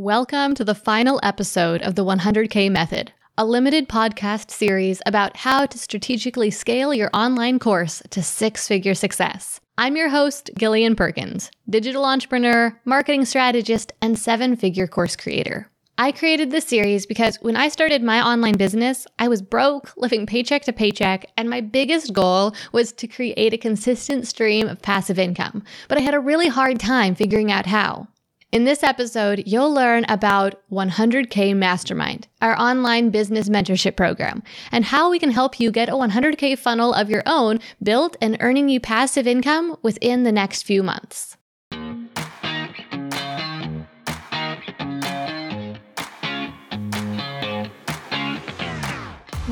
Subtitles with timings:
[0.00, 5.66] Welcome to the final episode of the 100K Method, a limited podcast series about how
[5.66, 9.60] to strategically scale your online course to six figure success.
[9.76, 15.68] I'm your host, Gillian Perkins, digital entrepreneur, marketing strategist, and seven figure course creator.
[15.98, 20.24] I created this series because when I started my online business, I was broke, living
[20.24, 25.18] paycheck to paycheck, and my biggest goal was to create a consistent stream of passive
[25.18, 25.62] income.
[25.88, 28.08] But I had a really hard time figuring out how.
[28.52, 35.08] In this episode, you'll learn about 100K Mastermind, our online business mentorship program, and how
[35.08, 38.80] we can help you get a 100K funnel of your own built and earning you
[38.80, 41.36] passive income within the next few months.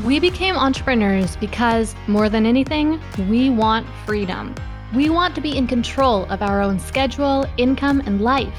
[0.05, 4.57] We became entrepreneurs because, more than anything, we want freedom.
[4.93, 8.59] We want to be in control of our own schedule, income, and life.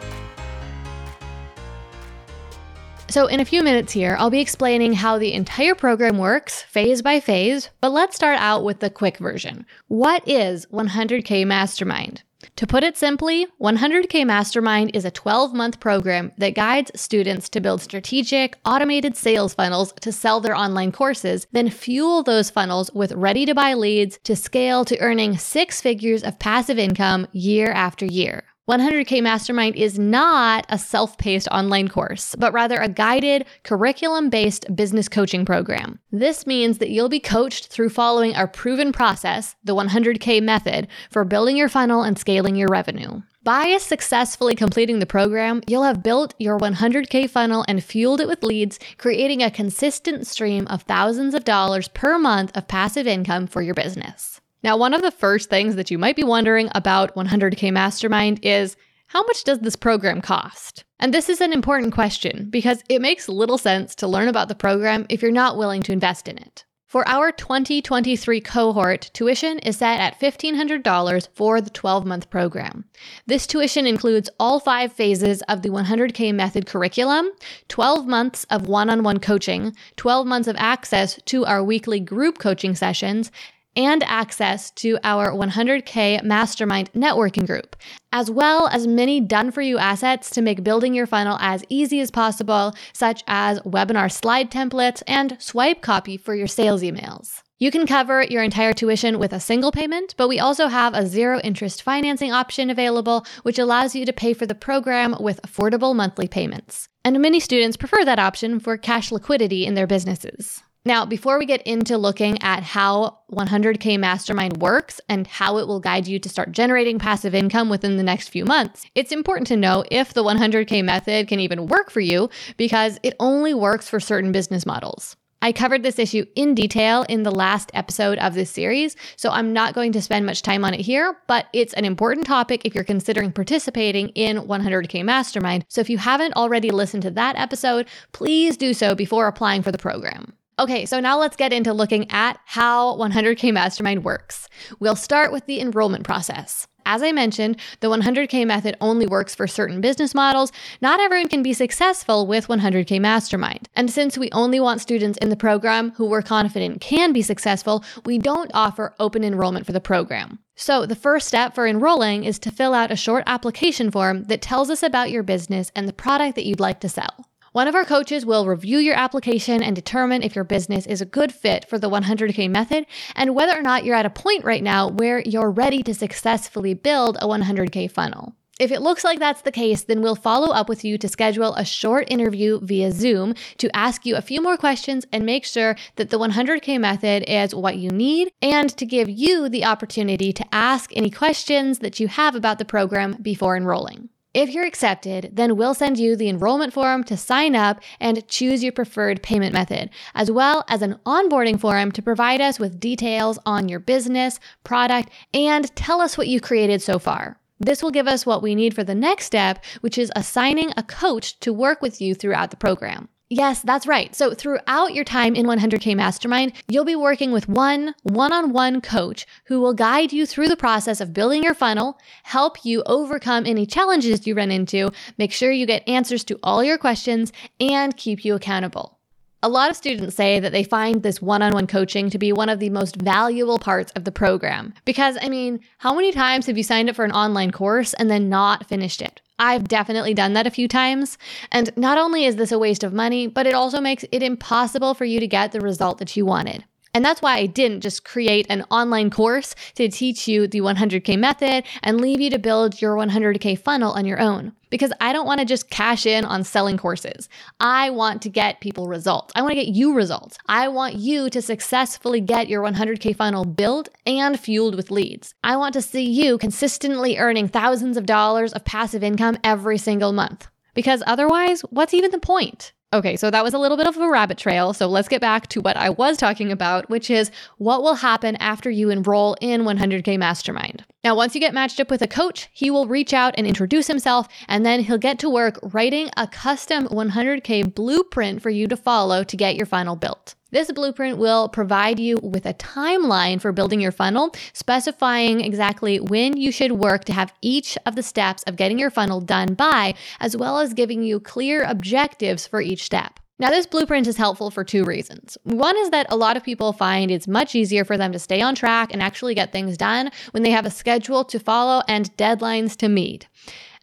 [3.11, 7.01] So, in a few minutes here, I'll be explaining how the entire program works phase
[7.01, 9.65] by phase, but let's start out with the quick version.
[9.89, 12.23] What is 100K Mastermind?
[12.55, 17.59] To put it simply, 100K Mastermind is a 12 month program that guides students to
[17.59, 23.11] build strategic, automated sales funnels to sell their online courses, then fuel those funnels with
[23.11, 28.05] ready to buy leads to scale to earning six figures of passive income year after
[28.05, 28.45] year.
[28.69, 34.75] 100K Mastermind is not a self paced online course, but rather a guided, curriculum based
[34.75, 35.99] business coaching program.
[36.11, 41.25] This means that you'll be coached through following our proven process, the 100K method, for
[41.25, 43.23] building your funnel and scaling your revenue.
[43.43, 48.43] By successfully completing the program, you'll have built your 100K funnel and fueled it with
[48.43, 53.63] leads, creating a consistent stream of thousands of dollars per month of passive income for
[53.63, 54.40] your business.
[54.63, 58.75] Now, one of the first things that you might be wondering about 100K Mastermind is
[59.07, 60.85] how much does this program cost?
[60.99, 64.55] And this is an important question because it makes little sense to learn about the
[64.55, 66.63] program if you're not willing to invest in it.
[66.85, 72.83] For our 2023 cohort, tuition is set at $1,500 for the 12 month program.
[73.25, 77.29] This tuition includes all five phases of the 100K method curriculum,
[77.69, 82.39] 12 months of one on one coaching, 12 months of access to our weekly group
[82.39, 83.31] coaching sessions,
[83.75, 87.75] and access to our 100K Mastermind networking group,
[88.11, 91.99] as well as many done for you assets to make building your funnel as easy
[91.99, 97.41] as possible, such as webinar slide templates and swipe copy for your sales emails.
[97.61, 101.05] You can cover your entire tuition with a single payment, but we also have a
[101.05, 105.95] zero interest financing option available, which allows you to pay for the program with affordable
[105.95, 106.87] monthly payments.
[107.05, 110.63] And many students prefer that option for cash liquidity in their businesses.
[110.83, 115.79] Now, before we get into looking at how 100K Mastermind works and how it will
[115.79, 119.57] guide you to start generating passive income within the next few months, it's important to
[119.57, 123.99] know if the 100K method can even work for you because it only works for
[123.99, 125.15] certain business models.
[125.43, 129.53] I covered this issue in detail in the last episode of this series, so I'm
[129.53, 132.73] not going to spend much time on it here, but it's an important topic if
[132.73, 135.63] you're considering participating in 100K Mastermind.
[135.67, 139.71] So if you haven't already listened to that episode, please do so before applying for
[139.71, 140.33] the program.
[140.59, 144.47] Okay, so now let's get into looking at how 100K Mastermind works.
[144.79, 146.67] We'll start with the enrollment process.
[146.85, 150.51] As I mentioned, the 100K method only works for certain business models.
[150.81, 153.69] Not everyone can be successful with 100K Mastermind.
[153.75, 157.83] And since we only want students in the program who we're confident can be successful,
[158.05, 160.39] we don't offer open enrollment for the program.
[160.55, 164.41] So, the first step for enrolling is to fill out a short application form that
[164.41, 167.30] tells us about your business and the product that you'd like to sell.
[167.53, 171.05] One of our coaches will review your application and determine if your business is a
[171.05, 174.63] good fit for the 100K method and whether or not you're at a point right
[174.63, 178.35] now where you're ready to successfully build a 100K funnel.
[178.57, 181.53] If it looks like that's the case, then we'll follow up with you to schedule
[181.55, 185.75] a short interview via Zoom to ask you a few more questions and make sure
[185.97, 190.45] that the 100K method is what you need and to give you the opportunity to
[190.53, 194.07] ask any questions that you have about the program before enrolling.
[194.33, 198.63] If you're accepted, then we'll send you the enrollment form to sign up and choose
[198.63, 203.37] your preferred payment method, as well as an onboarding form to provide us with details
[203.45, 207.41] on your business, product, and tell us what you created so far.
[207.59, 210.83] This will give us what we need for the next step, which is assigning a
[210.83, 213.09] coach to work with you throughout the program.
[213.33, 214.13] Yes, that's right.
[214.13, 218.81] So, throughout your time in 100K Mastermind, you'll be working with one one on one
[218.81, 223.45] coach who will guide you through the process of building your funnel, help you overcome
[223.45, 227.95] any challenges you run into, make sure you get answers to all your questions, and
[227.95, 228.99] keep you accountable.
[229.43, 232.31] A lot of students say that they find this one on one coaching to be
[232.31, 234.71] one of the most valuable parts of the program.
[234.85, 238.07] Because, I mean, how many times have you signed up for an online course and
[238.07, 239.19] then not finished it?
[239.39, 241.17] I've definitely done that a few times.
[241.51, 244.93] And not only is this a waste of money, but it also makes it impossible
[244.93, 246.63] for you to get the result that you wanted.
[246.93, 251.17] And that's why I didn't just create an online course to teach you the 100K
[251.17, 254.53] method and leave you to build your 100K funnel on your own.
[254.69, 257.29] Because I don't want to just cash in on selling courses.
[257.59, 259.31] I want to get people results.
[259.35, 260.37] I want to get you results.
[260.47, 265.33] I want you to successfully get your 100K funnel built and fueled with leads.
[265.43, 270.13] I want to see you consistently earning thousands of dollars of passive income every single
[270.13, 270.47] month.
[270.73, 272.71] Because otherwise, what's even the point?
[272.93, 274.73] Okay, so that was a little bit of a rabbit trail.
[274.73, 278.35] So let's get back to what I was talking about, which is what will happen
[278.37, 280.83] after you enroll in 100K Mastermind.
[281.03, 283.87] Now, once you get matched up with a coach, he will reach out and introduce
[283.87, 288.77] himself, and then he'll get to work writing a custom 100K blueprint for you to
[288.77, 290.35] follow to get your funnel built.
[290.51, 296.37] This blueprint will provide you with a timeline for building your funnel, specifying exactly when
[296.37, 299.95] you should work to have each of the steps of getting your funnel done by,
[300.19, 303.20] as well as giving you clear objectives for each step.
[303.41, 305.35] Now, this blueprint is helpful for two reasons.
[305.41, 308.39] One is that a lot of people find it's much easier for them to stay
[308.39, 312.15] on track and actually get things done when they have a schedule to follow and
[312.17, 313.27] deadlines to meet.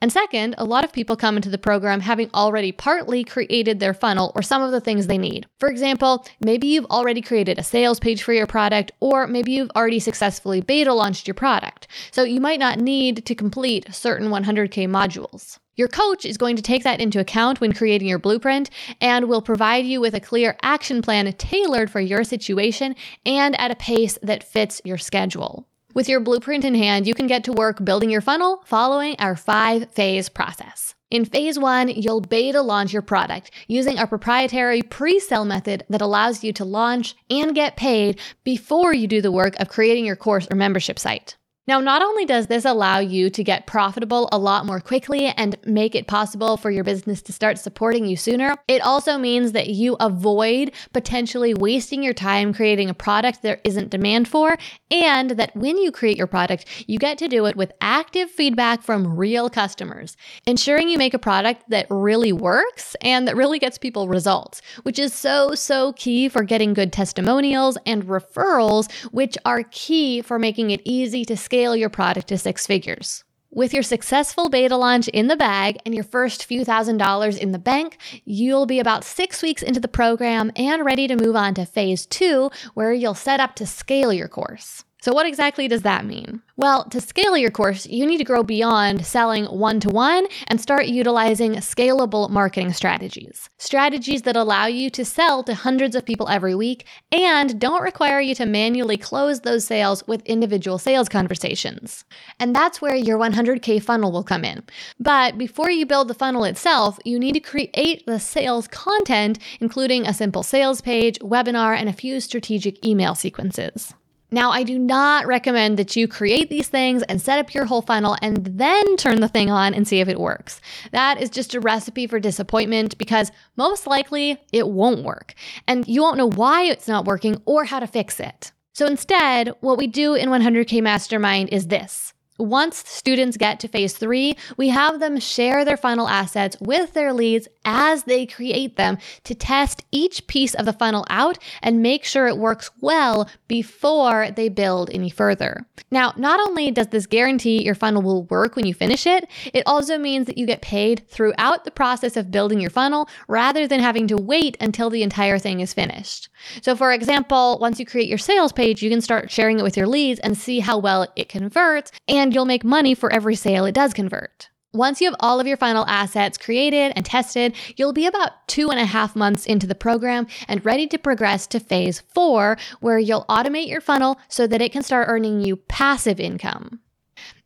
[0.01, 3.95] And second, a lot of people come into the program having already partly created their
[3.95, 5.47] funnel or some of the things they need.
[5.59, 9.73] For example, maybe you've already created a sales page for your product, or maybe you've
[9.75, 11.89] already successfully beta launched your product.
[12.13, 15.59] So you might not need to complete certain 100K modules.
[15.75, 18.69] Your coach is going to take that into account when creating your blueprint
[19.01, 23.71] and will provide you with a clear action plan tailored for your situation and at
[23.71, 25.68] a pace that fits your schedule.
[25.95, 29.35] With your blueprint in hand, you can get to work building your funnel following our
[29.35, 30.95] five phase process.
[31.11, 36.03] In phase one, you'll beta launch your product using our proprietary pre sale method that
[36.03, 40.17] allows you to launch and get paid before you do the work of creating your
[40.17, 41.39] course or membership site.
[41.69, 45.55] Now, not only does this allow you to get profitable a lot more quickly and
[45.67, 49.69] make it possible for your business to start supporting you sooner, it also means that
[49.69, 54.57] you avoid potentially wasting your time creating a product there isn't demand for,
[54.91, 58.81] and that when you create your product, you get to do it with active feedback
[58.81, 60.17] from real customers,
[60.47, 64.99] ensuring you make a product that really works and that really gets people results, which
[64.99, 70.71] is so, so key for getting good testimonials and referrals, which are key for making
[70.71, 73.25] it easy to scale scale your product to six figures.
[73.51, 77.51] With your successful beta launch in the bag and your first few thousand dollars in
[77.51, 81.55] the bank, you'll be about six weeks into the program and ready to move on
[81.55, 84.85] to phase two, where you'll set up to scale your course.
[85.01, 86.43] So, what exactly does that mean?
[86.57, 90.61] Well, to scale your course, you need to grow beyond selling one to one and
[90.61, 93.49] start utilizing scalable marketing strategies.
[93.59, 98.21] Strategies that allow you to sell to hundreds of people every week and don't require
[98.21, 102.05] you to manually close those sales with individual sales conversations.
[102.41, 104.65] And that's where your 100K funnel will come in.
[104.99, 110.09] But before you build the funnel itself, you need to create the sales content, including
[110.09, 113.95] a simple sales page, webinar, and a few strategic email sequences.
[114.31, 117.81] Now, I do not recommend that you create these things and set up your whole
[117.81, 120.61] funnel and then turn the thing on and see if it works.
[120.93, 125.35] That is just a recipe for disappointment because most likely it won't work.
[125.67, 128.53] And you won't know why it's not working or how to fix it.
[128.75, 133.95] So instead, what we do in 100K Mastermind is this once students get to phase
[133.95, 138.97] three, we have them share their final assets with their leads as they create them
[139.25, 144.31] to test each piece of the funnel out and make sure it works well before
[144.31, 145.67] they build any further.
[145.91, 149.63] Now, not only does this guarantee your funnel will work when you finish it, it
[149.67, 153.81] also means that you get paid throughout the process of building your funnel rather than
[153.81, 156.29] having to wait until the entire thing is finished.
[156.63, 159.77] So, for example, once you create your sales page, you can start sharing it with
[159.77, 163.35] your leads and see how well it converts and and you'll make money for every
[163.35, 164.51] sale it does convert.
[164.75, 168.69] Once you have all of your final assets created and tested, you'll be about two
[168.69, 172.99] and a half months into the program and ready to progress to phase four, where
[172.99, 176.81] you'll automate your funnel so that it can start earning you passive income.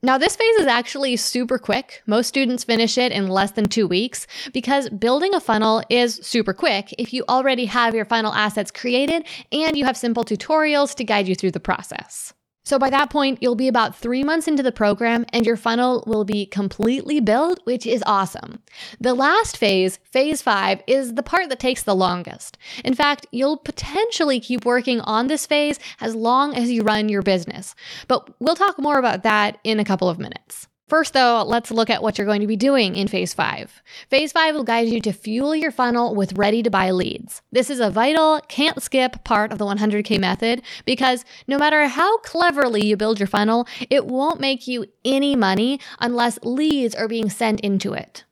[0.03, 2.03] Now, this phase is actually super quick.
[2.05, 6.53] Most students finish it in less than two weeks because building a funnel is super
[6.53, 11.05] quick if you already have your funnel assets created and you have simple tutorials to
[11.05, 12.35] guide you through the process.
[12.65, 16.05] So by that point, you'll be about three months into the program and your funnel
[16.07, 18.63] will be completely built, which is awesome.
[19.01, 22.57] The last phase, phase five, is the part that takes the longest.
[22.85, 27.23] In fact, you'll potentially keep working on this phase as long as you run your
[27.23, 27.75] business.
[28.07, 30.69] But we'll talk more about that in a couple of minutes.
[30.93, 33.83] First, though, let's look at what you're going to be doing in phase five.
[34.11, 37.41] Phase five will guide you to fuel your funnel with ready to buy leads.
[37.51, 42.19] This is a vital, can't skip part of the 100K method because no matter how
[42.19, 47.31] cleverly you build your funnel, it won't make you any money unless leads are being
[47.31, 48.25] sent into it.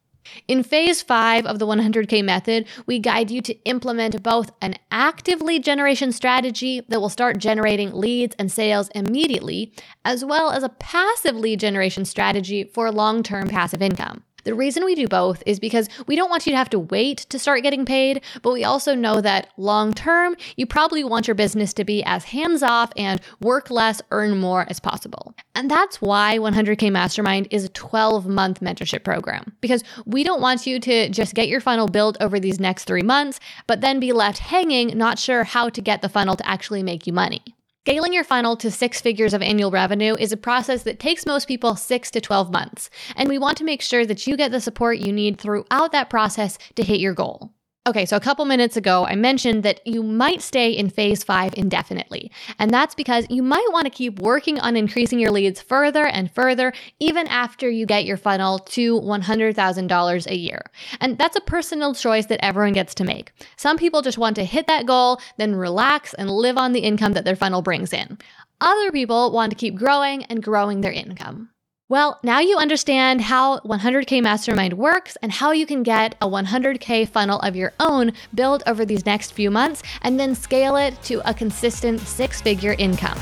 [0.48, 5.40] In phase five of the 100K method, we guide you to implement both an active
[5.40, 9.72] lead generation strategy that will start generating leads and sales immediately,
[10.04, 14.24] as well as a passive lead generation strategy for long term passive income.
[14.44, 17.18] The reason we do both is because we don't want you to have to wait
[17.30, 21.34] to start getting paid, but we also know that long term, you probably want your
[21.34, 25.34] business to be as hands off and work less, earn more as possible.
[25.54, 30.66] And that's why 100K Mastermind is a 12 month mentorship program, because we don't want
[30.66, 34.12] you to just get your funnel built over these next three months, but then be
[34.12, 37.42] left hanging, not sure how to get the funnel to actually make you money.
[37.86, 41.48] Scaling your funnel to six figures of annual revenue is a process that takes most
[41.48, 44.60] people six to 12 months, and we want to make sure that you get the
[44.60, 47.54] support you need throughout that process to hit your goal.
[47.90, 51.52] Okay, so a couple minutes ago, I mentioned that you might stay in phase five
[51.56, 52.30] indefinitely.
[52.60, 56.30] And that's because you might want to keep working on increasing your leads further and
[56.30, 60.62] further, even after you get your funnel to $100,000 a year.
[61.00, 63.32] And that's a personal choice that everyone gets to make.
[63.56, 67.14] Some people just want to hit that goal, then relax and live on the income
[67.14, 68.18] that their funnel brings in.
[68.60, 71.50] Other people want to keep growing and growing their income.
[71.90, 77.08] Well, now you understand how 100K Mastermind works and how you can get a 100K
[77.08, 81.28] funnel of your own built over these next few months and then scale it to
[81.28, 83.18] a consistent six figure income.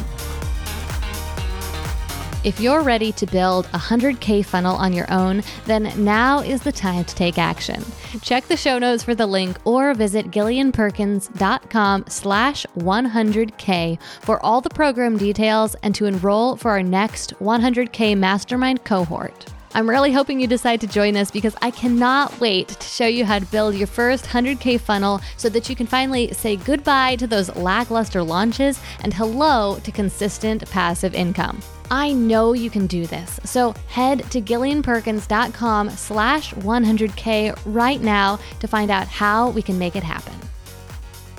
[2.44, 6.70] If you're ready to build a 100K funnel on your own, then now is the
[6.70, 7.84] time to take action.
[8.22, 14.70] Check the show notes for the link or visit gillianperkins.com slash 100K for all the
[14.70, 19.57] program details and to enroll for our next 100K Mastermind cohort.
[19.78, 23.24] I'm really hoping you decide to join us because I cannot wait to show you
[23.24, 27.28] how to build your first 100K funnel so that you can finally say goodbye to
[27.28, 31.62] those lackluster launches and hello to consistent passive income.
[31.92, 33.38] I know you can do this.
[33.44, 39.94] So head to gillianperkins.com slash 100K right now to find out how we can make
[39.94, 40.37] it happen.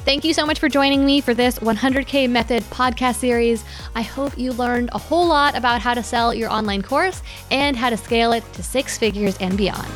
[0.10, 3.63] Thank you so much for joining me for this 100K Method podcast series.
[3.94, 7.78] I hope you learned a whole lot about how to sell your online course and
[7.78, 9.88] how to scale it to six figures and beyond.